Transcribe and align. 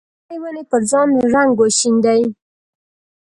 غرنې 0.27 0.39
ونې 0.41 0.63
پر 0.69 0.81
ځان 0.89 1.07
رنګ 1.33 1.51
وشیندي 1.57 2.21